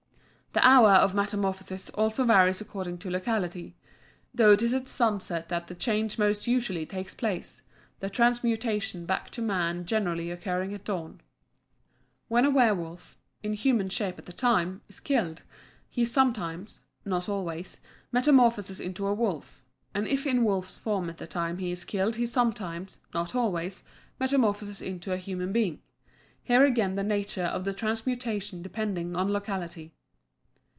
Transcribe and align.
The 0.53 0.67
hour 0.67 0.89
of 0.91 1.15
metamorphosis 1.15 1.89
also 1.91 2.25
varies 2.25 2.59
according 2.59 2.97
to 2.97 3.09
locality 3.09 3.77
though 4.33 4.51
it 4.51 4.61
is 4.61 4.73
at 4.73 4.89
sunset 4.89 5.47
that 5.47 5.67
the 5.67 5.75
change 5.75 6.17
most 6.19 6.45
usually 6.45 6.85
takes 6.85 7.13
place, 7.13 7.61
the 8.01 8.09
transmutation 8.09 9.05
back 9.05 9.29
to 9.29 9.41
man 9.41 9.85
generally 9.85 10.29
occurring 10.29 10.73
at 10.73 10.83
dawn. 10.83 11.21
When 12.27 12.43
a 12.43 12.49
werwolf, 12.49 13.17
in 13.41 13.53
human 13.53 13.87
shape 13.87 14.19
at 14.19 14.25
the 14.25 14.33
time, 14.33 14.81
is 14.89 14.99
killed, 14.99 15.43
he 15.89 16.03
sometimes 16.03 16.81
(not 17.05 17.29
always) 17.29 17.77
metamorphoses 18.11 18.81
into 18.81 19.07
a 19.07 19.13
wolf, 19.13 19.63
and 19.93 20.05
if 20.05 20.27
in 20.27 20.43
wolf's 20.43 20.77
form 20.77 21.09
at 21.09 21.17
the 21.17 21.27
time 21.27 21.59
he 21.59 21.71
is 21.71 21.85
killed 21.85 22.17
he 22.17 22.25
sometimes 22.25 22.97
(not 23.13 23.33
always) 23.35 23.85
metamorphoses 24.19 24.81
into 24.81 25.13
a 25.13 25.17
human 25.17 25.53
being 25.53 25.81
here 26.43 26.65
again 26.65 26.95
the 26.95 27.03
nature 27.03 27.45
of 27.45 27.63
the 27.63 27.71
transmutation 27.73 28.61
depending 28.61 29.15
on 29.15 29.31
locality. 29.31 29.93